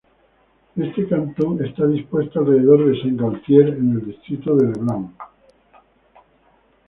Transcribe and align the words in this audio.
Este 0.77 1.07
cantón 1.07 1.63
está 1.63 1.85
dispuesto 1.85 2.39
alrededor 2.39 2.87
de 2.87 2.99
Saint-Gaultier 3.03 3.67
en 3.67 3.91
el 3.91 4.05
distrito 4.07 4.55
de 4.55 4.65
Le 4.65 4.79
Blanc. 4.81 5.11